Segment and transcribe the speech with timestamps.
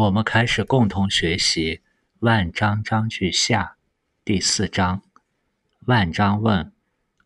[0.00, 1.76] 我们开始共同学习
[2.20, 3.76] 《万章章句下》
[4.24, 5.02] 第四章。
[5.80, 6.72] 万章问：“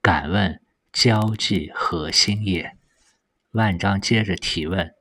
[0.03, 0.61] 敢问
[0.93, 2.77] 交际何心也？”
[3.53, 4.93] 万章接着提问，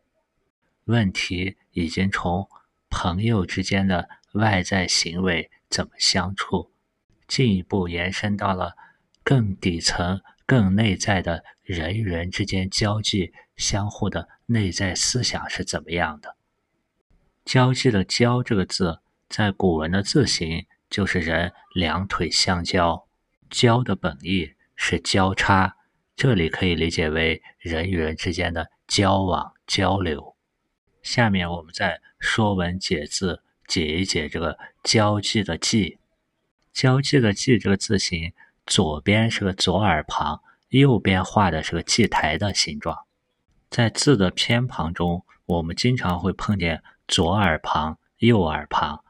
[0.84, 2.48] 问题已经从
[2.92, 6.72] 朋友之间的外在行为怎么相处，
[7.28, 8.76] 进一步延伸到了
[9.24, 16.36] 更底层、更内在的人与人之间交际相互的内在思想是怎么样的。
[17.46, 23.06] 交际的“交”这个字，在古文的字形就是人两腿相交。
[23.50, 25.76] 交的本意是交叉，
[26.16, 30.36] 这里可以理解为人与人之间的交往交流。
[31.02, 36.00] 下面我们再说文解字，解一解这个“交际”的“际”。
[36.72, 38.34] 交际的“际”这个字形，
[38.66, 42.98] 左边是个左耳旁，右边画的是个祭台的形状。
[43.70, 46.82] 在字的偏旁中，我们经常会碰见。
[47.08, 49.04] 左耳旁，右耳旁，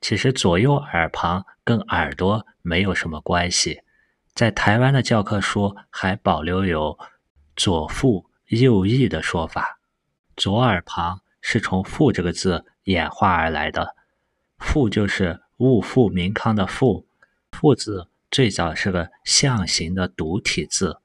[0.00, 3.82] 其实左右耳旁跟耳朵没有什么关系。
[4.34, 6.98] 在台湾的教科书还保留有
[7.54, 9.78] 左腹右翼的说法。
[10.36, 13.94] 左耳旁是从“腹”这个字演化而来的
[14.58, 17.06] ，“腹”就是物富民康的“富”。
[17.52, 20.98] 富字最早是个象形的独体字，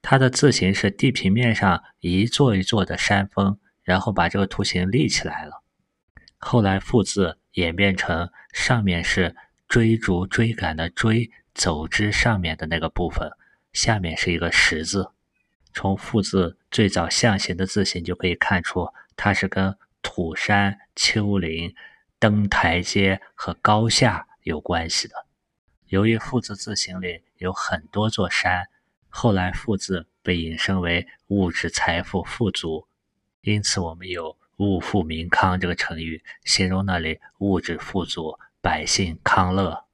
[0.00, 5.64] 它的字形是地平面上一座一座的山峰，然后把这个图形立起来了。
[6.38, 9.34] 后来“复”字演变成上面是
[9.68, 13.30] 追逐、追赶的“追”，走之上面的那个部分，
[13.72, 15.10] 下面是一个“十”字。
[15.72, 21.74] 从“复”字最早象形的字形就可以看出，它是跟土山、丘陵、
[22.18, 25.14] 登台阶和高下有关系的。
[25.86, 28.68] 由于“复”字字形里有很多座山，
[29.08, 32.86] 后来“复”字被引申为物质财富富足，
[33.40, 34.36] 因此我们有。
[34.56, 39.84] 物富民康这个成语形容那里物质富足，百姓康乐。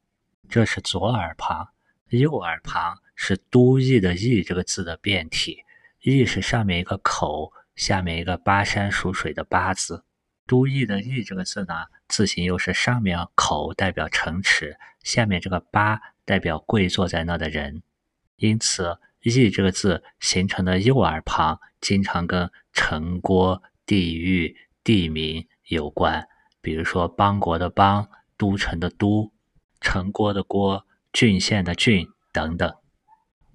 [0.49, 1.69] 这是左耳旁，
[2.11, 5.65] 右耳旁是都邑的邑这个字的变体。
[6.03, 10.05] 邑是上面一个口，下面一个巴山蜀水的巴字。
[10.47, 17.83] 都邑的邑这个字呢，字形又是上面口代表城池，下面这个巴代表跪坐在那的人。
[18.37, 23.63] 因此，邑这个字形成的右耳旁，经常跟城郭。
[23.93, 26.27] 地域、地名有关，
[26.63, 28.09] 比如说邦国的邦、
[28.39, 29.31] 都城的都、
[29.83, 32.75] 城郭的郭、郡县的郡等等。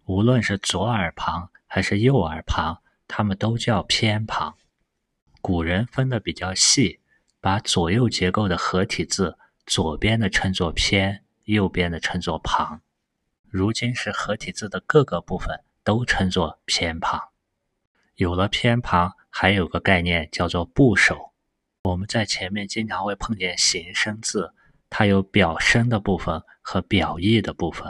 [0.06, 4.56] 无论是左耳旁还是右耳旁，它们都叫偏旁。
[5.42, 7.00] 古人分的比较细，
[7.42, 12.82] 把左右结构的合体字，左边的称作偏，右边的称作旁。
[13.50, 17.30] 如今是合体字的各个部分都称作偏旁。
[18.14, 19.17] 有了偏旁。
[19.40, 21.32] 还有个概念叫做部首，
[21.84, 24.52] 我们在前面经常会碰见形声字，
[24.90, 27.88] 它有表声的部分和表意的部分。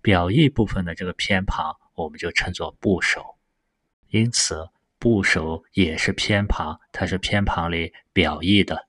[0.00, 3.36] 表意部分的这个偏旁，我们就称作部首。
[4.08, 8.88] 因此，部首也是偏旁，它是偏旁里表意的。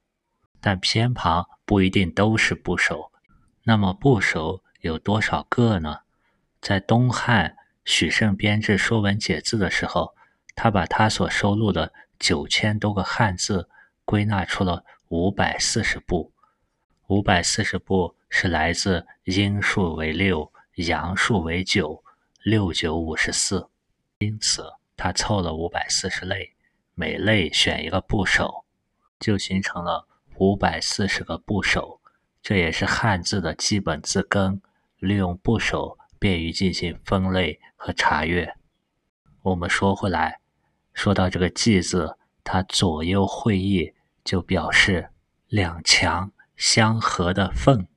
[0.62, 3.12] 但偏旁不一定都是部首。
[3.66, 5.98] 那么部首有多少个呢？
[6.62, 10.16] 在东汉许慎编制《说文解字》的时候。
[10.56, 13.70] 他把他所收录的九千多个汉字
[14.06, 16.32] 归纳出了五百四十部，
[17.08, 22.04] 五百四十部是来自阴数为六，阳数为九，
[22.44, 23.70] 六九五十四，
[24.20, 26.54] 因此他凑了五百四十类，
[26.94, 28.66] 每类选一个部首，
[29.20, 32.00] 就形成了五百四十个部首。
[32.44, 34.62] 这也是汉字的基本字根，
[34.98, 38.56] 利用部首便于进行分类和查阅。
[39.44, 40.41] 我们说回来。
[40.94, 43.94] 说到这个“季”字，它左右会意，
[44.24, 45.10] 就表示
[45.48, 47.88] 两强相合的缝。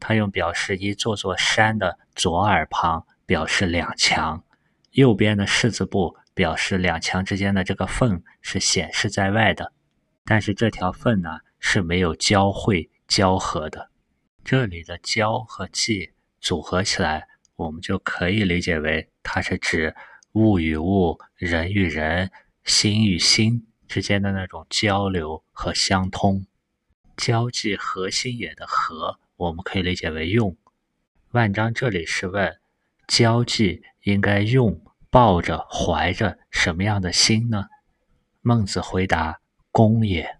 [0.00, 4.44] 它用表示一座座山的左耳旁，表示两强；
[4.92, 9.72] 右边的士字部，表示两强之间的这个缝是显示在外的。
[10.24, 13.90] 但是这条缝呢是没有交汇交合的。
[14.44, 17.26] 这里的“交”和“际”组合起来，
[17.56, 19.94] 我们就可以理解为它是指。
[20.32, 22.30] 物与物、人与人、
[22.64, 26.46] 心与心之间的那种交流和相通，
[27.16, 30.56] 交际核心也的和，我们可以理解为用。
[31.30, 32.60] 万章这里是问，
[33.06, 34.80] 交际应该用
[35.10, 37.66] 抱着、怀着什么样的心呢？
[38.40, 39.40] 孟子回答：
[39.70, 40.38] 公也。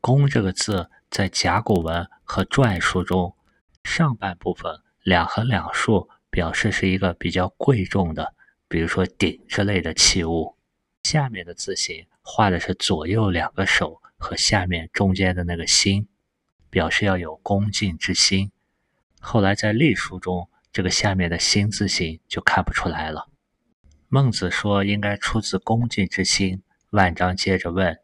[0.00, 3.36] 公这个字在甲骨文和篆书中，
[3.84, 8.34] 上半部分两横两竖，表示是一个比较贵重的。
[8.72, 10.56] 比如说鼎之类的器物，
[11.02, 16.08] 下面的字形画的是左右两个手和下面中间的那个心，
[16.70, 18.50] 表示要有恭敬之心。
[19.20, 23.28] 后来在隶书中，这个下面的心字形就看不出来了。
[24.08, 26.62] 孟子说应该出自恭敬之心。
[26.92, 27.98] 万章接着问：“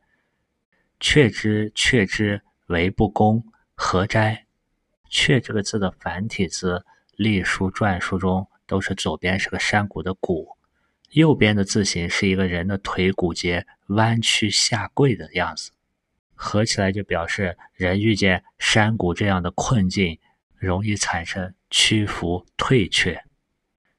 [1.01, 3.43] 却之，却之，为不恭，
[3.75, 4.45] 何哉
[5.09, 6.85] ？”“却”这个字的繁体字，
[7.17, 10.58] 隶书、篆书中都是左边是个山谷的谷，
[11.11, 15.73] 右边的字形是一个人的腿骨节弯曲下跪的样子，
[16.35, 20.19] 合起来就表示人遇见山谷这样的困境。
[20.61, 23.23] 容易产生屈服、退却。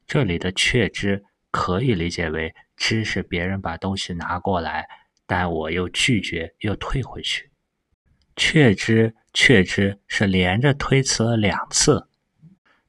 [0.05, 4.85] 这里的“却之”可以理解为“知”是别人把东西拿过来，
[5.25, 7.49] 但我又拒绝，又退回去。
[8.35, 12.09] “却之”“却之”是连着推辞了两次，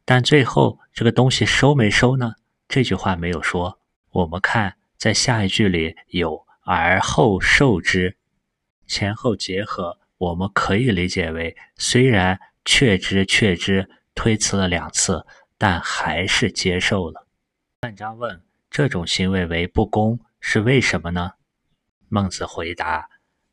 [0.05, 2.35] 但最后这个东西收没收呢？
[2.67, 3.80] 这句话没有说。
[4.11, 8.17] 我们看在下一句里有“而后受之”，
[8.87, 12.39] 前后结合，我们可以理解为虽然。
[12.63, 15.27] 确知确知，推辞了两次，
[15.57, 17.27] 但还是接受了。
[17.81, 21.33] 范章问：“这种行为为不公，是为什么呢？”
[22.11, 23.09] 孟子回答：“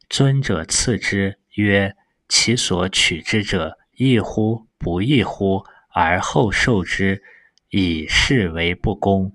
[0.10, 1.96] 尊者次之，曰
[2.28, 4.68] ：‘其所取之者，义乎？
[4.78, 5.64] 不义乎？
[5.94, 7.24] 而后受之，
[7.70, 9.34] 以是为不公，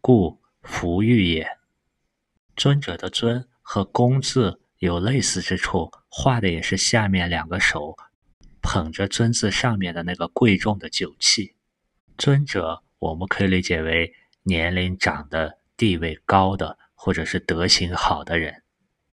[0.00, 1.58] 故福玉也。’
[2.56, 7.96] 尊者的‘尊’和‘公’字有类似之处，画的也是下面两个手。”
[8.62, 11.54] 捧着尊字上面的那个贵重的酒器，
[12.18, 18.62] 尊者我们可以理解为年龄长的、地位高的，或者是德行好的人。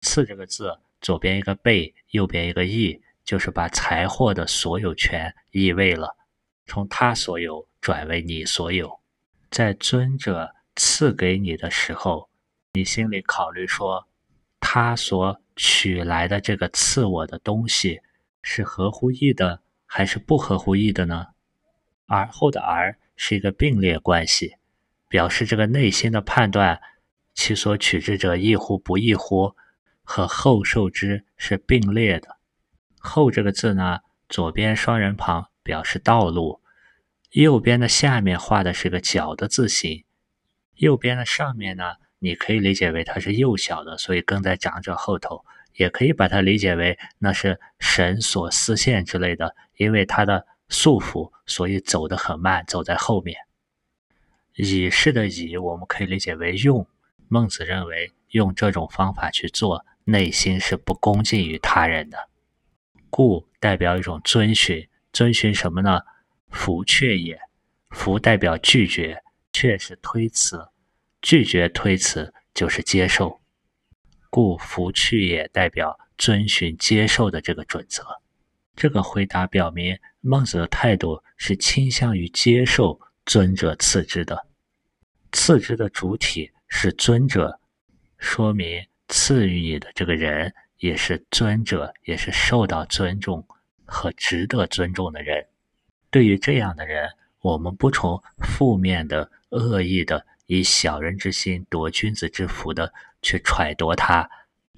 [0.01, 6.17] 赐这个字，左边一个贝，右边一个义，就是把财货的所有权易位了，
[6.65, 8.99] 从他所有转为你所有。
[9.51, 12.29] 在尊者赐给你的时候，
[12.73, 14.07] 你心里考虑说，
[14.61, 18.01] 他所取来的这个赐我的东西。
[18.47, 21.29] 是合乎意的还是不合乎意的呢？
[22.05, 24.57] 而后的而是一个并列关系，
[25.09, 26.79] 表示这个内心的判断，
[27.33, 29.57] 其所取之者亦乎不亦乎，
[30.03, 32.37] 和后受之是并列的。
[32.99, 36.61] 后这个字呢，左边双人旁表示道路，
[37.31, 40.05] 右边的下面画的是个脚的字形，
[40.77, 45.45] 右边的上面呢，你可以理解为它是幼小的，所以跟在长者后头。
[45.77, 53.37] 也可以把它理解为那是神所丝线之类的，因为它的束缚，所以走得很慢，走在后面。
[54.55, 56.87] 以是的以，我们可以理解为用。
[57.27, 62.29] 孟子认为用这种方法去做，内心是不恭敬于他人的。
[63.11, 66.03] 故代表一种遵循，遵循什么呢？
[66.51, 67.41] 弗却也。
[67.91, 69.24] 弗代表拒绝，
[69.55, 70.69] 却是推辞，
[71.23, 73.41] 拒绝推辞就是接受。
[74.29, 78.05] 故弗去也代表遵循接受的这个准则。
[78.75, 84.49] 这个回答表明孟子的态度是倾向于接受尊者赐之的。
[85.31, 87.61] 赐之的主体是尊者，
[88.19, 93.47] 说明赐予你的这个人也是尊者，也是受到尊重
[93.85, 95.47] 和值得尊重的人。
[96.11, 97.09] 对于这样的人，
[97.41, 100.27] 我们不从负面的、恶意的。
[100.47, 102.93] 以小人之心夺君子之福的
[103.23, 104.29] 去揣度他，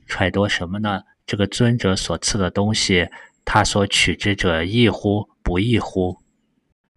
[0.06, 1.02] 揣度什么呢？
[1.26, 3.08] 这个尊者所赐的东西，
[3.44, 5.28] 他所取之者义乎？
[5.42, 6.22] 不义乎？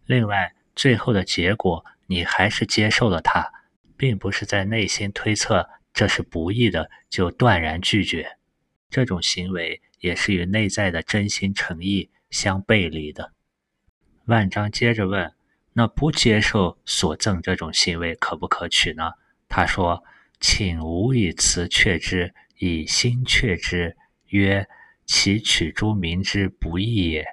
[0.06, 3.52] 另外，最后的结果，你还是接受了他，
[3.98, 8.38] 并不是在内心推测这是不义的就断然拒绝。
[8.92, 13.34] 这种行为也是与内在的真心诚意相背离的。
[14.26, 15.39] 万章接着问。
[15.80, 19.14] 那不接受所赠这种行为可不可取呢？
[19.48, 20.04] 他说
[20.42, 23.96] ：“请吾以辞却之，以心却之。
[24.26, 24.68] 曰：
[25.06, 27.26] 其取诸民之不义也，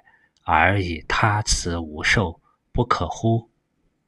[0.43, 2.39] 而以他辞无受，
[2.71, 3.51] 不可乎？”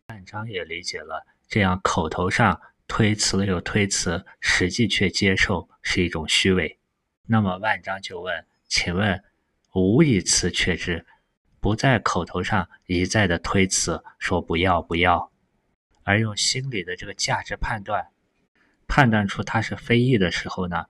[0.07, 6.79] 万章也理解了，这样口头上推辞了又推辞，实际却接受是一种虚伪。
[7.25, 9.21] 那么万章就问：“请问
[9.73, 11.05] 吾以辞却之？”
[11.61, 15.29] 不在口头上一再的推辞，说不要不要，
[16.03, 18.07] 而用心里的这个价值判断，
[18.87, 20.85] 判断出它是非议的时候呢，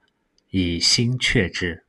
[0.50, 1.84] 以心确之，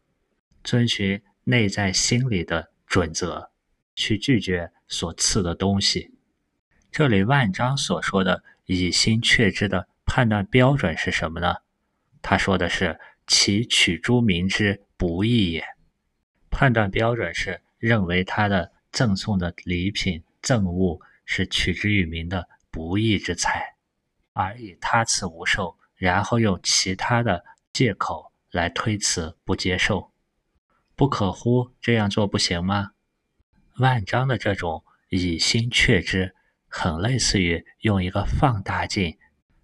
[0.64, 3.52] 遵循内在心理的准则，
[3.94, 6.16] 去拒绝所赐的东西。
[6.92, 11.58] 这里万章所说的以心确之的判断标准是什么呢？
[12.24, 15.64] 他说的是其取诸民之不义也，
[16.50, 17.62] 判断标准是。
[17.82, 23.76] 认为他的赠送的礼品赠物是取之于民的不义之财，
[24.34, 27.44] 而以他此无受，然后用其他的
[27.74, 30.12] 借口来推辞不接受。
[30.96, 31.72] 不可乎？
[31.82, 32.92] 这样做不行吗？
[33.78, 36.36] 万章的这种以心确之，
[36.68, 39.18] 很类似于用一个放大镜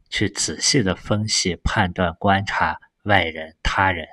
[0.09, 4.07] 去仔细的分析、判断、观察外人、他人。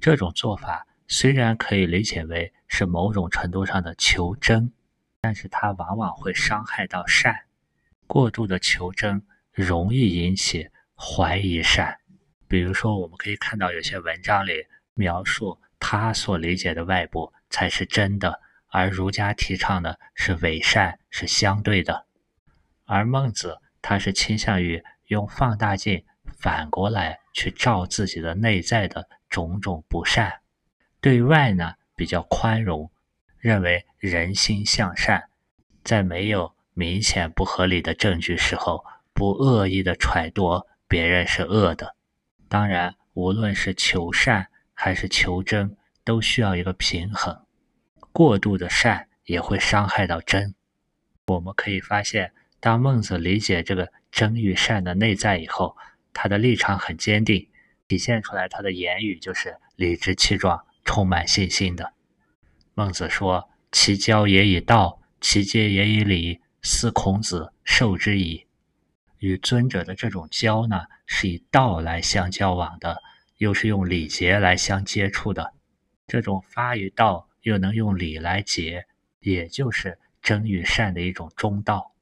[0.00, 4.70] 这种做法虽然可以理解为是某种程度上的求真，
[5.22, 7.46] 但是它往往会伤害到善。
[8.06, 11.98] 过度的求真容易引起怀疑善。
[12.46, 22.06] 比如说，我们可以看到有些文章里描述他所理解的外部才是真的，而儒家提倡的是伪善，是相对的。
[22.84, 26.04] 而孟子他是倾向于用放大镜
[26.38, 30.40] 反过来去照自己的内在的种种不善，
[31.00, 32.90] 对外呢比较宽容，
[33.38, 35.28] 认为人心向善，
[35.84, 41.94] 在没有明显不合理的证据时候，不恶意的揣度别人是恶的。
[42.48, 47.44] 当然，无论是求善还是求真，都需要一个平衡。
[48.12, 50.54] 过度的善也会伤害到真。
[51.26, 55.76] 我们可以发现，当孟子理解这个真与善的内在以后，
[56.12, 57.48] 他的立场很坚定，
[57.86, 61.92] 体现出来他的言语就是理直气壮、充满信心的。
[62.72, 68.46] 孟子说：“其交也以道，其戒也以礼，斯孔子受之矣。”
[69.20, 73.02] 与尊者的这种交呢，是以道来相交往的，
[73.36, 75.52] 又是用礼节来相接触的。
[76.06, 78.86] 这种发于道，又能用礼来结，
[79.20, 81.92] 也就是真与善的一种中道。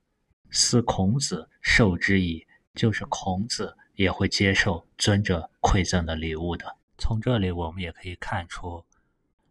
[0.52, 6.76] 思孔子受之矣，就是孔子也会接受尊者馈赠的礼物的。
[6.98, 8.84] 从这里我们也可以看出，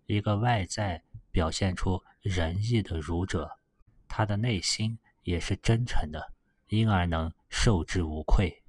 [0.05, 3.59] 一个外在表现出仁义的儒者，
[4.07, 6.33] 他的内心也是真诚的。
[6.67, 8.63] 因而能受之无愧。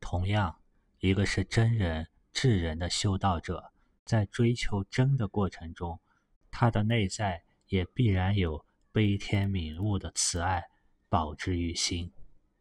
[0.00, 0.60] 同样，
[0.98, 3.70] 一个是真人、智人的修道者，
[4.02, 6.00] 在追求真的过程中，
[6.50, 10.64] 他的内在也必然有悲天悯物的慈爱
[11.10, 12.10] 保之于心。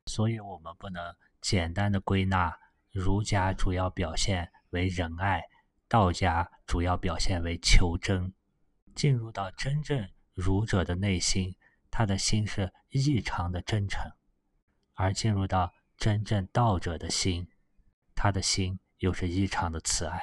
[0.06, 2.60] 所以，我们不能简单的归纳
[2.98, 5.44] 儒家主要表现为仁爱，
[5.88, 8.34] 道家主要表现为求真。
[8.96, 11.56] 进入到真正儒者的内心，
[11.92, 14.12] 他的心是异常的真诚。
[14.96, 17.48] 而进入到真正道者的心，
[18.16, 20.20] 他的心又是异常的慈爱。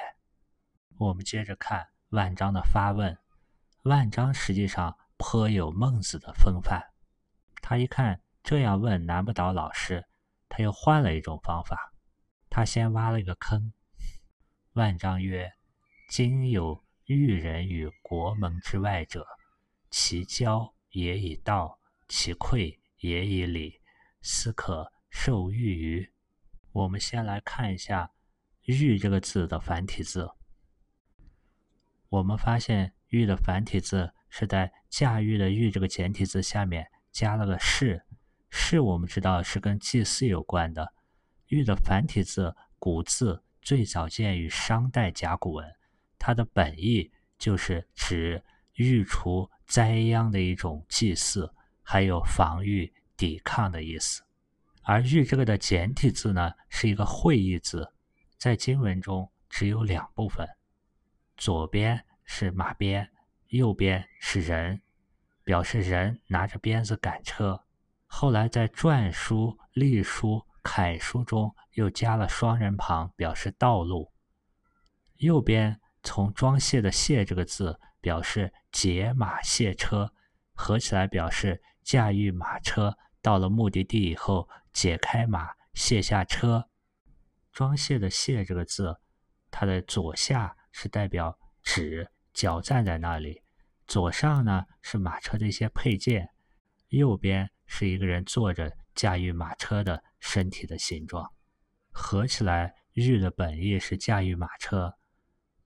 [0.97, 3.17] 我们接着看万章的发问，
[3.83, 6.83] 万章实际上颇有孟子的风范。
[7.61, 10.05] 他一看这样问难不倒老师，
[10.49, 11.93] 他又换了一种方法。
[12.55, 13.73] 他先挖了一个坑。
[14.75, 15.51] 万章曰
[16.07, 19.27] ：“今有遇人于国门之外者，
[19.91, 23.81] 其交也以道，其馈也以礼。”
[24.23, 26.13] 斯可受欲于？
[26.71, 28.13] 我们先来看一下
[28.63, 30.31] “玉”这个字的繁体字。
[32.07, 38.05] 我们发现“玉”的繁体字是在“驾驭”的“驭”这个简体字下面加了个“士”。
[38.49, 40.93] 士我们知道是跟祭祀有关的。
[41.47, 45.75] “玉”的繁体字古字最早见于商代甲骨文，
[46.17, 52.93] 它的本意就是指御除灾殃的一种祭祀，还有防御。
[53.17, 54.25] 抵抗的意思，
[54.83, 57.93] 而“玉”这个的简体字呢，是一个会意字，
[58.37, 60.45] 在经文中只有两部分，
[61.37, 63.09] 左边是马鞭，
[63.47, 64.81] 右边是人，
[65.45, 67.63] 表示人拿着鞭子赶车。
[68.05, 74.11] 后来在篆书、隶书、楷书中又加了双人旁，表示道路。
[75.17, 80.11] 右边从装卸的“卸”这个字，表示解马卸车，
[80.55, 82.97] 合起来表示驾驭马车。
[83.21, 86.67] 到了目的地以后，解开马，卸下车。
[87.51, 88.99] 装卸的“卸”这个字，
[89.51, 93.43] 它的左下是代表指脚站在那里，
[93.85, 96.31] 左上呢是马车的一些配件，
[96.89, 101.31] 右边是一个人坐着驾驭马车的身体的形状。
[101.91, 104.95] 合起来，“御”的本意是驾驭马车，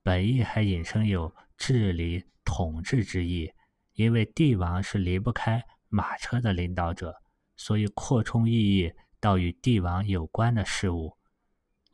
[0.02, 3.50] 本意还引申有治理、统治之意，
[3.94, 7.16] 因为帝王是离不开马车的领导者。
[7.56, 11.16] 所以扩充意义到与帝王有关的事物，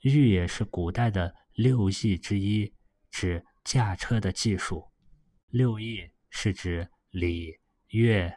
[0.01, 2.73] 御也是古代的六艺之一，
[3.11, 4.85] 指驾车的技术。
[5.49, 7.53] 六艺是指礼、
[7.89, 8.37] 乐、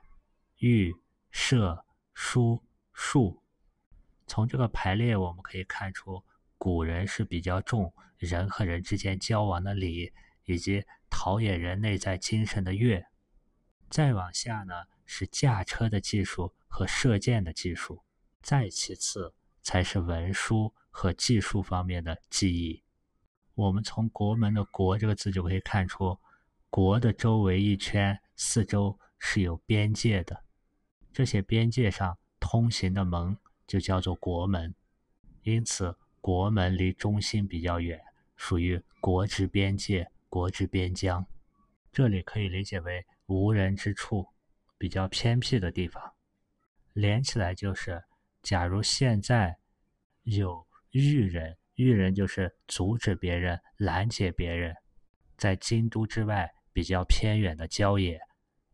[0.60, 0.94] 御、
[1.32, 1.84] 射、
[2.14, 3.39] 书、数。
[4.30, 6.24] 从这个排列，我们可以看出，
[6.58, 10.14] 古人是比较重人和人之间交往的礼，
[10.46, 13.04] 以及陶冶人内在精神的乐。
[13.90, 16.54] 再往下呢，是驾车的技术。
[16.72, 18.04] 和射箭的技术，
[18.44, 19.34] 再其次
[19.64, 22.84] 才是文书和技术方面的技艺。
[23.56, 26.20] 我们从“国门”的“国”这个字就可以看出，
[26.70, 30.46] 国的周围一圈四周是有边界的，
[31.12, 33.36] 这些边界上通行的门
[33.70, 34.74] 就叫做国门，
[35.44, 38.02] 因此国门离中心比较远，
[38.36, 41.24] 属于国之边界、国之边疆。
[41.92, 44.26] 这里可以理解为无人之处，
[44.80, 46.16] 比较偏僻的地方。
[46.94, 48.04] 连起来就是，
[48.42, 49.60] 假如现在
[50.24, 54.76] 有豫人，豫人就是阻止别人、拦截别人，
[55.38, 58.20] 在京都之外比较偏远的郊野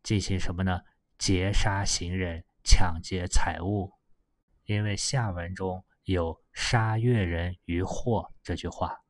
[0.04, 0.80] 进行什么呢？
[1.18, 3.92] 劫杀行人、抢劫财物。
[4.66, 9.02] 因为下文中有“杀越人于祸”这句话，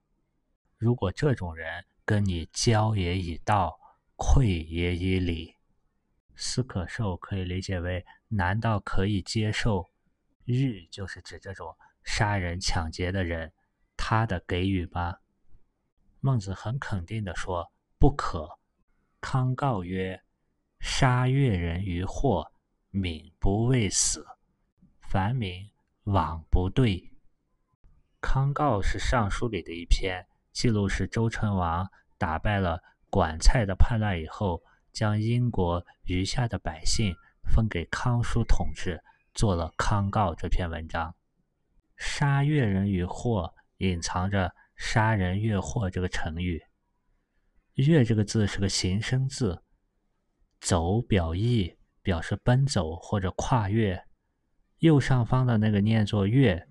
[0.78, 3.80] 如果这种人跟你交也以道。
[4.18, 5.56] 愧也以礼，
[6.38, 9.90] 斯可受可以理解为：难道可以接受？
[10.46, 13.52] 欲就是指这种杀人抢劫的人，
[13.98, 15.18] 他的给予吗？
[16.22, 18.58] 孟子很肯定地说：不可。
[19.20, 20.22] 康告曰：
[20.80, 22.54] 杀越人于祸，
[22.92, 24.26] 民不畏死，
[25.16, 25.70] 凡名
[26.04, 27.10] 网不对。
[28.20, 32.84] 康告是尚书里的一篇记录，是周成王打败了。
[33.10, 39.02] 管蔡的叛乱以后，将英国余下的百姓分给康叔统治，
[39.34, 41.16] 做了《康告》这篇文章。
[41.96, 46.62] 杀越人于祸，隐藏着“杀人越祸”这个成语。
[47.76, 49.64] 越这个字是个形声字，
[50.60, 54.05] 走表意，表示奔走或者跨越。
[54.86, 56.68] 右上方的那个念作越，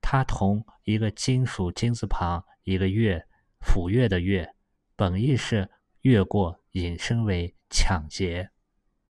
[0.00, 3.26] 它同一个金属金字旁一个越，
[3.60, 4.54] 斧月的月。
[4.96, 5.68] 本意是
[6.00, 8.48] 越过，引申为抢劫、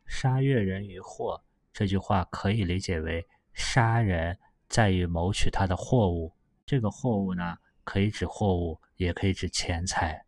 [0.05, 1.43] 杀越人于货。
[1.73, 6.33] 这句话可以理解为杀人在于谋取他的货物。
[6.65, 10.25] 这个货物呢，可以指货物，也可以指钱财。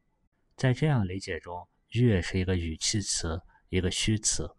[0.56, 4.56] 在这样理解中，越是一个语气词，一个虚词。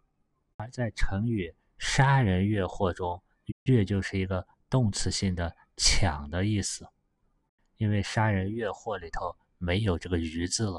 [0.56, 3.22] 而在成语“杀人越货”中，
[3.62, 6.86] 越就是一个动词性的抢的意思。
[7.78, 10.78] 因为“杀人越货”里头没有这个“鱼”字了。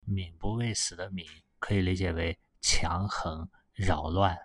[0.00, 1.24] 民不畏死的民
[1.60, 4.36] 可以理解为强横扰乱。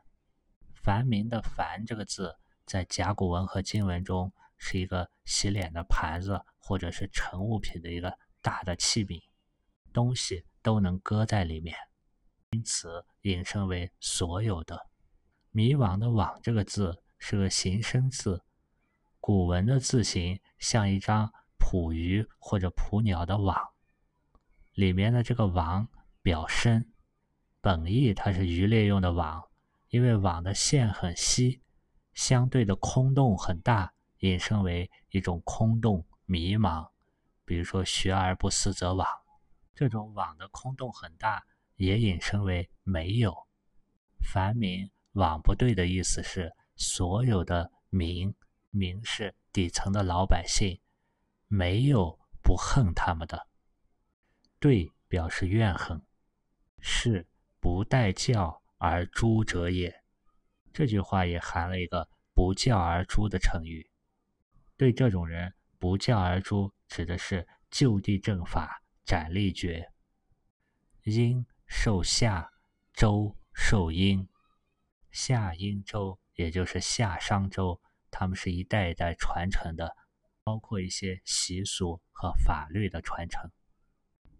[0.75, 9.23] 凡民的凡这个字，在甲骨文和金文中是一个洗脸的盘子，或者是盛物品的一个大的器皿，
[9.91, 11.75] 东西都能搁在里面，
[12.51, 14.88] 因此引申为所有的。
[15.51, 18.43] 迷惘的惘这个字是个形声字，
[19.19, 23.55] 古文的字形像一张捕鱼或者捕鸟的网。
[24.73, 25.87] 里面的这个网
[26.21, 26.93] 表深，
[27.61, 29.43] 本意它是渔猎用的网，
[29.89, 31.61] 因为网的线很细，
[32.13, 36.89] 相对的空洞很大，引申为一种空洞迷茫。
[37.43, 39.05] 比如说“学而不思则罔”，
[39.73, 41.43] 这种网的空洞很大，
[41.75, 43.35] 也引申为没有。
[44.21, 48.33] 凡民网不对的意思是所有的民，
[48.71, 50.79] 民是底层的老百姓，
[51.47, 53.47] 没有不恨他们的。
[54.59, 56.01] 对表示怨恨，
[56.79, 57.27] 是
[57.59, 60.03] 不待教而诛者也。
[60.71, 63.91] 这句话也含了一个不教而诛的成语。
[64.77, 69.91] 对这种人不教而诛，指的是就地正法，斩立决。
[71.03, 72.49] 殷受夏，
[72.93, 74.25] 周受殷。
[75.11, 79.95] 夏殷周，也就是夏商周，他们是一代一代传承的，
[80.43, 83.49] 包括一些习俗和法律的传承。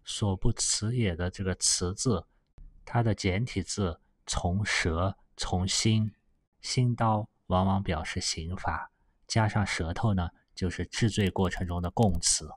[0.04, 2.26] 所不辞也的这个“辞”字，
[2.84, 6.12] 它的简体字从舌从心，
[6.60, 8.90] 心刀往往表示刑罚，
[9.26, 12.50] 加上舌头呢，就是治罪过程中的供词。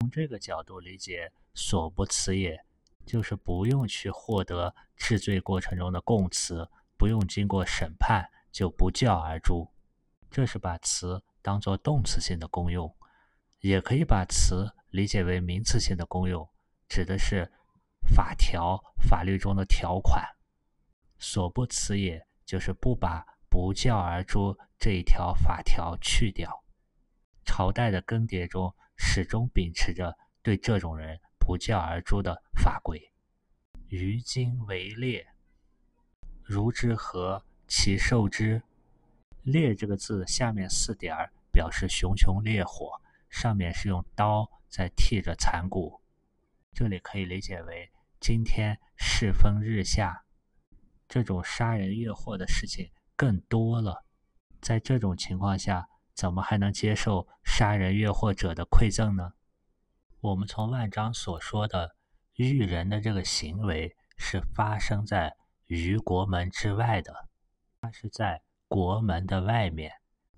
[0.00, 2.64] 从这个角度理解，“所不辞也”，
[3.06, 9.70] 就是不用去获得治罪过程中的供词，不用经过审判就不教而诛。
[10.30, 12.94] 这是把“词”当做动词性的功用，
[13.60, 16.48] 也可以把“词”理解为名词性的功用。
[16.88, 17.50] 指的是
[18.06, 18.78] 法条、
[19.08, 20.22] 法律中的条款，
[21.18, 26.64] 所不辞也，就是不把不教而诛这一条法条去掉。
[27.44, 33.00] 朝代的更迭中，始终秉持着对这种人不教而诛的法规。
[33.88, 35.26] 于今为烈，
[36.44, 38.62] 如之何其受之？
[39.42, 46.00] 烈这个字下面四点儿表示熊熊烈火，上面是用刀在剔着残骨。
[46.74, 50.24] 这里可以理解为，今天世风日下，
[51.08, 54.04] 这种杀人越货的事情更多了。
[54.60, 59.32] 在这种情况下，怎么还能接受杀人越货者的馈赠呢？
[60.20, 61.96] 我们从万章所说的
[62.36, 67.28] 育人的这个行为是发生在于国门之外的，
[67.80, 69.92] 它是在国门的外面，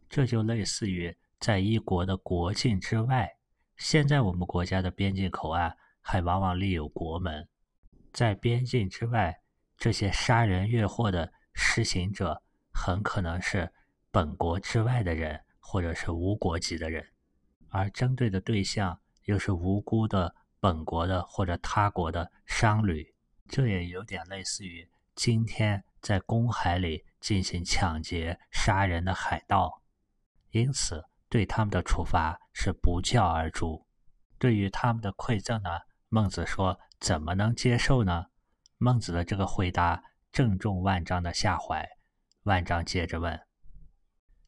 [0.08, 3.36] 这就类似于在一国的国境之外。
[3.76, 7.48] 现在我们国家的边境口岸还往往立有国门，
[8.12, 9.40] 在边境之外，
[9.76, 13.72] 这些杀人越货的施行者很可能是
[14.10, 17.06] 本国之外的人，或者是无国籍的人，
[17.68, 23.14] 而针对的对象又是无辜的本国的或者他国的商旅，
[23.48, 29.82] 这也有点类似于今天在公海里进行抢劫、杀人的海盗，
[30.50, 31.04] 因此。
[31.28, 33.84] 对他们的处罚是不教而诛。
[34.38, 35.70] 对于他们的馈赠呢，
[36.08, 38.26] 孟子说：“怎么能接受呢？”
[38.78, 40.00] 孟子的这个回答
[40.30, 41.84] 正中万章的下怀。
[42.44, 43.38] 万章接着问：“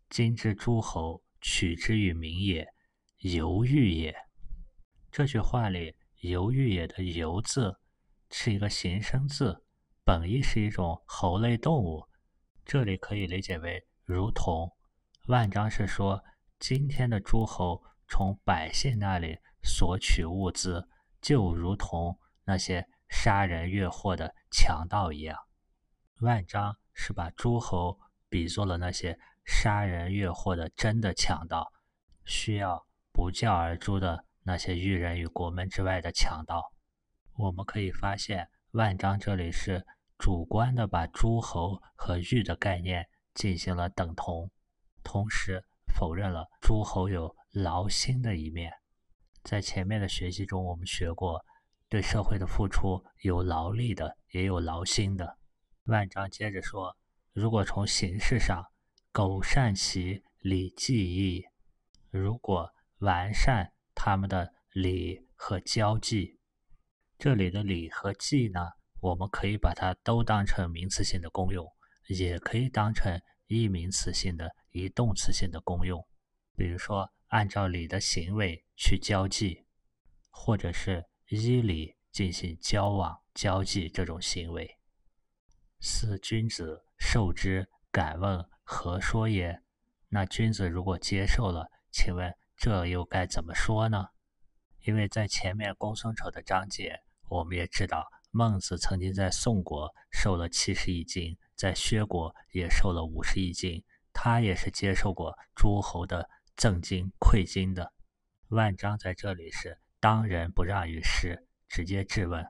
[0.09, 2.64] 今之诸侯取之于民也，
[3.18, 4.14] 犹豫也。”
[5.11, 7.81] 这句话里“犹豫也”的“犹”字
[8.31, 9.64] 是一个形声字，
[10.08, 12.08] 本意是一种猴类动物，
[12.64, 14.74] 这里可以理解为如同。
[15.26, 16.24] 万章是说。
[16.58, 20.88] 今天的诸侯从百姓那里索取物资，
[21.20, 25.38] 就如同那些杀人越货的强盗一样。
[26.20, 31.70] 万章是把诸侯比作了那些杀人越货的真的强盗，
[32.24, 36.72] 需要不教而诛的那些育人于国门之外的强盗。
[37.34, 39.86] 我们可以发现，万章这里是
[40.18, 44.50] 主观的把诸侯和玉的概念进行了等同，
[45.02, 45.64] 同时。
[45.94, 48.70] 否认了诸侯有劳心的一面，
[49.42, 51.44] 在前面的学习中，我们学过，
[51.88, 55.38] 对社会的付出有劳力的，也有劳心的。
[55.87, 56.96] 万章接着说，
[57.33, 58.62] 如果从形式上，
[59.11, 61.44] 苟善其礼记义，
[62.11, 66.38] 如果完善他们的礼和交际，
[67.18, 68.61] 这里的礼和祭呢，
[69.00, 71.66] 我们可以把它都当成名词性的功用，
[72.06, 73.20] 也可以当成。
[73.50, 76.06] 一名词性的，一动词性的功用，
[76.54, 79.64] 比如说按照礼的行为去交际，
[80.28, 84.76] 或者是依礼进行交往、交际这种行为。
[85.80, 89.62] 四君子受之，敢问何说也？
[90.11, 94.08] 那君子如果接受了，请问这又该怎么说呢？
[94.80, 98.06] 因为在前面公孙丑的章节，我们也知道
[98.38, 101.37] 孟子曾经在宋国受了七十一斤。
[101.57, 107.92] 在薛国也受了五十亿金，他也是接受过诸侯的赠金馈金的。
[108.51, 112.46] 万章在这里是当仁不让于师，直接质问。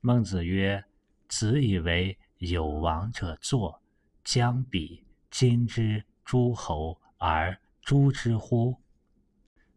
[0.00, 0.82] 孟子曰
[1.28, 3.82] ：“子以为有王者坐，
[4.24, 8.80] 将比今之诸侯而诛之乎？”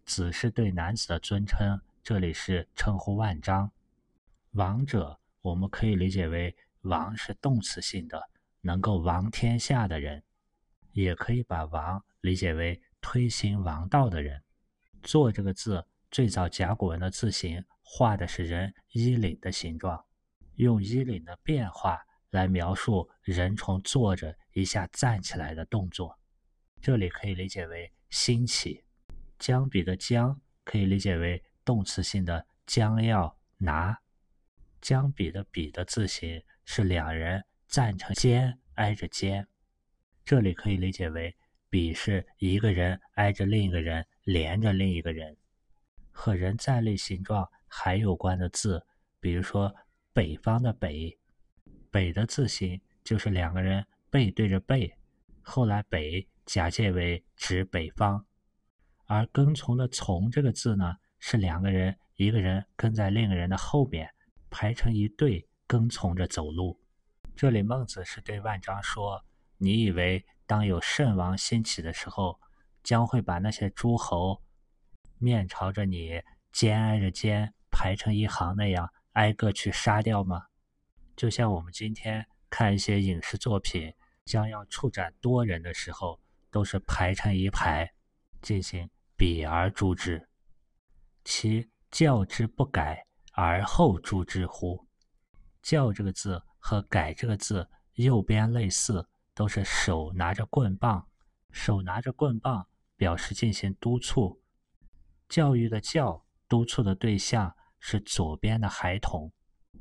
[0.07, 3.69] 子是对男子的尊称，这里是称呼万章。
[4.55, 6.55] 王者，我们可以理解为。
[6.85, 8.21] 王是动词性的，
[8.61, 10.23] 能够王天下的人，
[10.91, 14.39] 也可以把王理解为推行王道的人。
[15.01, 20.05] 坐这个字，最早甲骨文的字形画的是人衣领的形状，
[20.57, 26.15] 用衣领的变化来描述人从坐着一下站起来的动作。
[26.79, 28.83] 这里可以理解为兴起。
[29.39, 33.99] 将笔的将可以理解为动词性的将要拿。
[34.85, 36.43] 将比的比的字形。
[36.67, 39.47] 是两人站成肩挨着肩，
[40.23, 41.35] 这里可以理解为
[41.69, 45.37] 比是一个人挨着另一个人，连着另一个人。
[46.11, 48.83] 和人站立形状还有关的字，
[49.19, 49.71] 比如说
[50.11, 51.15] 北方的北，
[51.91, 54.91] 北的字形就是两个人背对着背，
[55.43, 58.25] 后来北假借为指北方。
[59.05, 64.09] 而跟从的从这个字呢，是两个人，一个人跟在另一个人的后面，
[64.55, 65.45] 排成一队。
[65.67, 66.79] 跟从着走路，
[67.35, 69.25] 这里孟子是对万章说
[69.57, 72.39] ：“你以为当有圣王兴起的时候，
[72.83, 74.43] 将会把那些诸侯
[75.17, 80.45] 面朝着你，肩挨着肩排成一行那样挨个去杀掉吗？
[81.15, 83.91] 就像我们今天看一些影视作品，
[84.23, 87.91] 将要处斩多人的时候，都是排成一排
[88.39, 88.87] 进行
[89.17, 90.29] 比而诛之，
[91.23, 94.87] 其教之不改而后诛之乎？”
[95.61, 101.07] 教这个字和改这个字右边类似，都是手拿着棍棒，
[101.51, 104.41] 手拿着棍棒表示进行督促。
[105.27, 109.31] 教育的教，督促的对象是左边的孩童，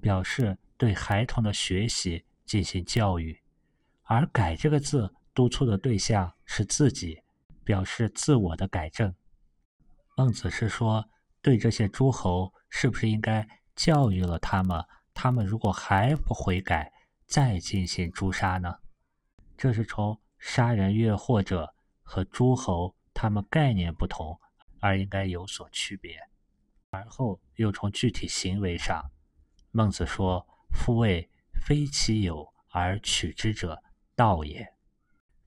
[0.00, 3.42] 表示对孩童的学习进行教育。
[4.04, 7.22] 而改这个字，督促的对象是自己，
[7.62, 9.14] 表示自我的改正。
[10.16, 11.08] 孟子是说，
[11.44, 16.90] 对这些诸侯，是不是应该教育了他们，他们如果还不悔改，
[17.26, 18.78] 再进行诛杀呢？
[19.54, 24.40] 这是从杀人越货者和诸侯他们概念不同
[24.80, 26.18] 而应该有所区别。
[26.88, 29.11] 而后又从具体行为上，
[29.70, 31.28] 孟子说：“夫谓
[31.66, 33.83] 非其有而取之者，
[34.16, 34.66] 道也。”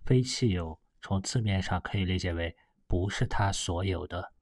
[0.06, 2.56] 非其有从字面上可以理解为
[2.86, 4.34] 不是他所有的。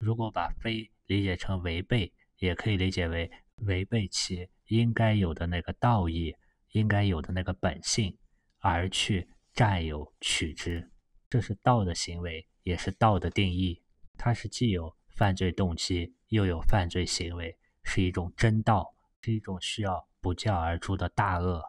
[0.00, 6.34] 如果把非理解成违背，也可以理解为违背其应该有的那个道义，
[6.70, 8.16] 应该有的那个本性，
[8.60, 10.90] 而去占有取之。
[11.28, 13.82] 这是道的行为，也是道的定义。
[14.16, 21.62] 它是既有犯罪动机，又有犯罪行为，是一种真道，是一种需要不教而诛的大恶。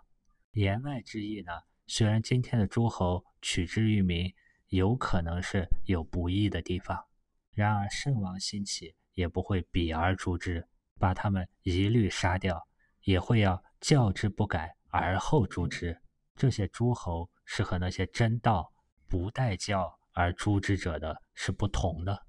[0.54, 1.52] 言外之意呢？
[1.86, 4.34] 虽然今天的诸侯取之于民，
[4.70, 7.06] 有可能是有不义的地方，
[7.54, 12.68] 然而圣王兴起，也不会比而诛之，把他们一律杀掉，
[13.04, 16.02] 也会要教之不改而后诛之。
[16.36, 18.74] 这些诸侯是和那些真道
[19.08, 22.26] 不待教而诛之者的是不同的。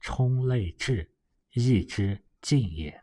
[0.00, 1.14] 充类至，
[1.52, 3.02] 义之尽也。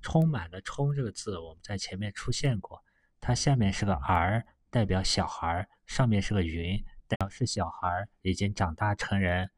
[0.00, 2.82] 充满的“充”这个字，我们在前面出现过，
[3.20, 4.46] 它下面是个儿。
[4.70, 9.50] 代表小孩，上面是个云，表示小孩已经长大成人，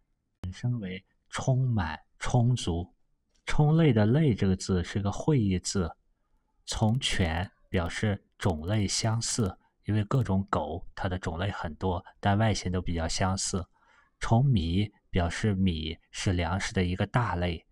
[0.43, 2.93] 引申为充满、充足。
[3.47, 5.91] 充类的类这个字是个会意字，
[6.67, 13.67] 从犬表示种类相似，因为各种狗它的种类很多，但外形都比较相似。
[14.19, 17.65] 从米表示米是粮食的一个大类，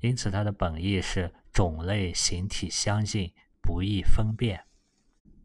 [0.00, 4.64] 因此它的本意是种类形体相近，不易分辨。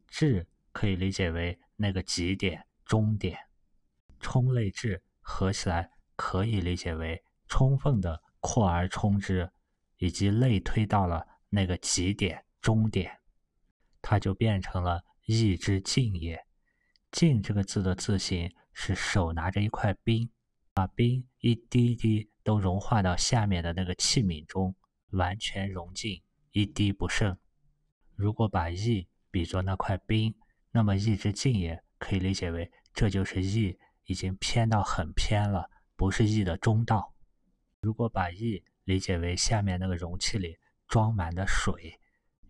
[0.08, 0.48] 质。
[0.72, 3.38] 可以理解为那个极点、终点，
[4.20, 9.52] 充类质合起来可以理解为充分的扩而充之，
[9.98, 13.20] 以及类推到了那个极点、终点，
[14.02, 16.46] 它就变成了意之尽也。
[17.12, 20.30] 尽这个字的字形是手拿着一块冰，
[20.74, 24.76] 把冰一滴滴都融化到下面的那个器皿中，
[25.10, 27.36] 完全融尽，一滴不剩。
[28.16, 30.36] 如果把意比作那块冰，
[30.72, 37.16] 那么意之尽也可以理解为，这就是意已经偏到很偏了，不是意的中道。
[37.82, 42.00] 如果把意理解为下面那个容器里装满的水，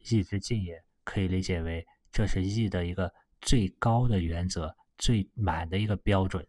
[0.09, 6.47] 意之尽也可以理解为，这是意的一个最高的原则，最满的一个标准。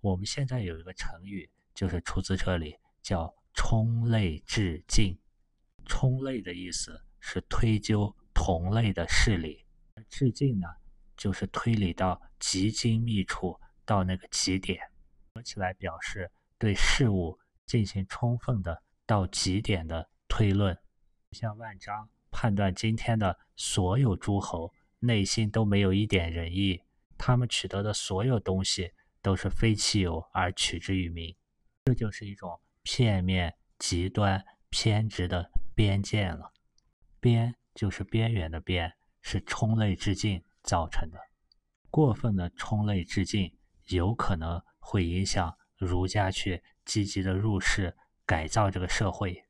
[0.00, 5.18] 我们现在有一个成语，就是出自这里，叫充类至尽。
[5.86, 10.66] 充类的意思是推究同类的事理，而至尽呢？
[11.16, 14.80] 就是推理到极精密处，到那个极点，
[15.34, 17.38] 合起来表示对事物
[17.70, 20.76] 进行充分的到极点的推论。
[21.30, 26.82] 像万章判断今天的所有诸侯内心都没有一点仁义，
[27.16, 28.90] 他们取得的所有东西
[29.22, 31.36] 都是非其有而取之于民，
[31.84, 36.52] 这就是一种片面、极端、偏执的边见了。
[37.20, 40.42] 边就是边缘的边，是充类之境。
[40.62, 41.18] 造成的
[41.88, 43.56] 过分的充类致敬，
[43.86, 49.44] 有可能会影响儒家去积极的入世改造这个社会。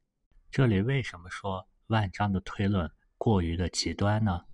[0.51, 4.45] 这里为什么说万章的推论过于的极端呢？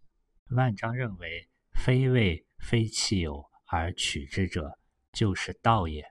[0.51, 4.79] 万章认为，非为非其有而取之者，
[5.13, 6.05] 就是道也。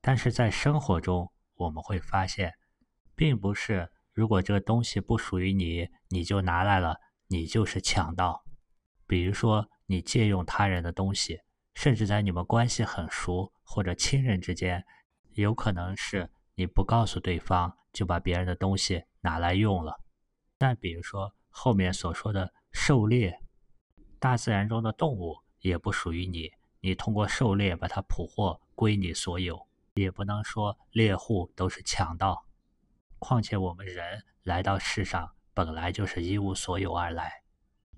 [0.00, 2.54] 但是在生活中，我们会发现，
[3.14, 8.42] 并不是如果这个东西不属于你，你就拿来了，你就是强盗。
[9.06, 9.68] 比如说。
[9.88, 11.38] 你借用他人的东西，
[11.74, 14.84] 甚至在你们关系很熟或者亲人之间，
[15.42, 20.00] 有可能是你不告诉对方就把别人的东西拿来用了。
[20.58, 23.40] 再比如说后面所说的狩猎，
[24.18, 32.46] 大自然中的动物也不属于你，你通过狩猎把它捕获归你所有，也不能说猎户都是强盗。
[33.18, 37.42] 况且我们人来到世上本来就是一无所有而来。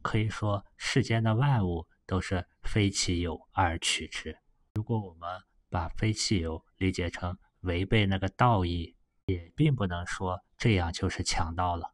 [0.02, 4.38] 可以说，世间的万物都是非其有而取之。
[4.74, 5.28] 如果我们
[5.70, 8.94] 把非汽油理解成违背那个道义，
[9.26, 11.92] 也并不能说这样就是强盗了。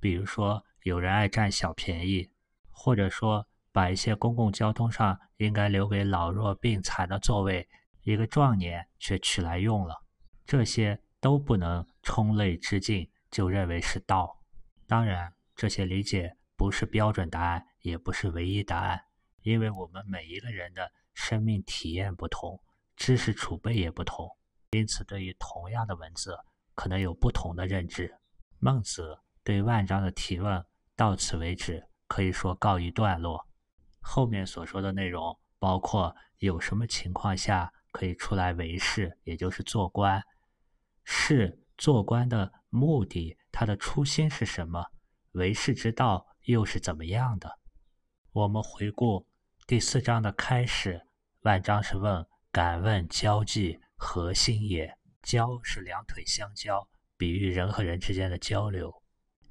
[0.00, 2.30] 比如说，有人爱占小便宜，
[2.70, 7.68] 或者说把一些公共交通上应该留给老弱病残的座位，
[8.02, 10.02] 一个壮年却取来用了，
[10.44, 14.40] 这些都不能充类之境就认为是道。
[14.86, 16.36] 当然，这些理解。
[16.54, 19.02] 不是标准答案，也不是唯一答案，
[19.40, 22.62] 因为我们每一个人的生命体验不同，
[22.96, 24.28] 知识储备也不同，
[24.70, 26.38] 因此对于同样的文字，
[26.74, 28.14] 可能有不同的认知。
[28.58, 33.46] 孟子对万章的提问到此为止，可以说告一段落。
[34.00, 40.22] 后面所说的内容包括有什么情况下可以出来为士，也就是做官，
[41.04, 44.84] 是做官的目的，他的初心是什么？
[45.32, 47.58] 为士之道又是怎么样的？
[48.32, 49.26] 我们回顾
[49.66, 51.06] 第四章的开始，
[51.42, 58.90] 万章是问：“敢问交际何心也？”交是两腿相交，比喻人和人之间的交流；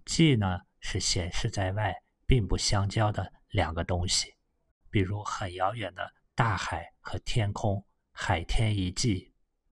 [0.06, 1.96] 际呢是显示在外，
[2.28, 4.36] 并不相交的两个东西，
[4.90, 9.34] 比如很遥远的大海和天空，海天一际。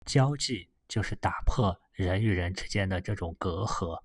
[0.06, 4.04] 交际就是打破人与人之间的这种隔阂。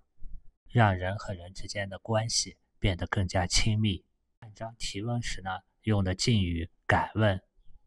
[0.70, 4.04] 让人和人之间的关系变得更加亲密。
[4.40, 5.50] 万章提问时呢，
[5.82, 7.40] 用的敬语“敢问”。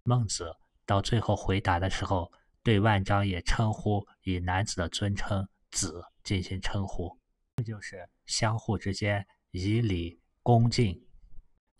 [0.04, 0.56] 孟子
[0.92, 2.30] 到最后回答的时候，
[2.62, 7.18] 对万章也称呼以男子的尊称“子”进行称呼，
[7.56, 11.02] 这就是相互之间以礼恭敬。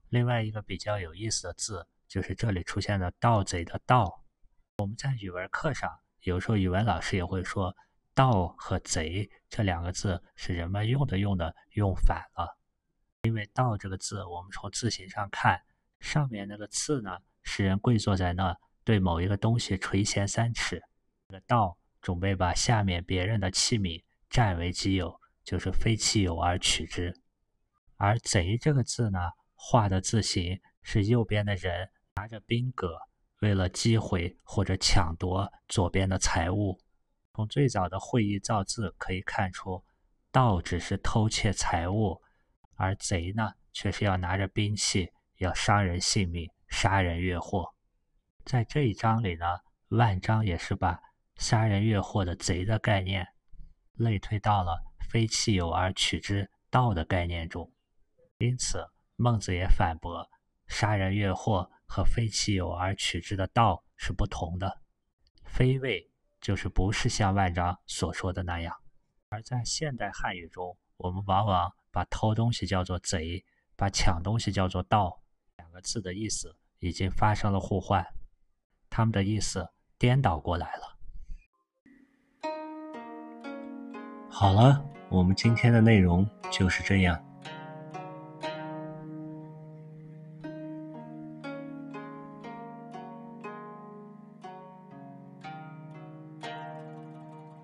[0.08, 4.24] 另外一个比较有意思的字，就是这里出现的“盗贼”的“盗”。
[4.80, 7.76] 我们在语文课上，有时候语文老师也会说。
[8.14, 12.58] 盗和贼这两个字是人们用的用的用反了，
[13.24, 15.62] 因为盗这个字，我们从字形上看，
[16.00, 20.82] 上面那个刺呢，是人跪坐在那，对某一个东西垂涎三尺。
[21.28, 27.14] 这个盗准备把下面别人的器皿占为己有，就是非其有而取之。
[27.98, 29.20] 而贼这个字呢，
[29.54, 32.98] 画的字形是右边的人拿着兵戈，
[33.42, 36.80] 为了击毁或者抢夺左边的财物。
[37.34, 39.84] 从最早的会意造字可以看出，
[40.32, 42.22] 盗只是偷窃财物，
[42.76, 47.74] 而贼呢，却是要拿着兵器，要伤人性命，杀人越货。
[48.46, 49.46] 在这一章里呢，
[49.90, 51.02] 万章也是把
[51.36, 53.28] 杀人越货的贼的概念
[53.94, 57.72] 类推到了非弃有而取之盗的概念中。
[58.38, 60.30] 因此，孟子也反驳，
[60.68, 64.82] 杀人越货和非弃有而取之的盗是不同的，
[65.44, 66.10] 非谓。
[66.42, 68.76] 就是不是像万章所说的那样，
[69.30, 75.22] 而在现代汉语中，我们往往把偷东西叫做贼，把抢东西叫做盗，
[75.58, 78.04] 两个字的意思已经发生了互换，
[78.92, 80.98] 他们的意思颠倒过来了。
[84.30, 87.31] 好了，我们今天的内容就是这样。